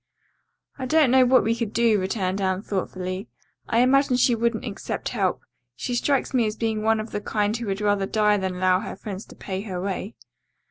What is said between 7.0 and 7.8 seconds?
the kind who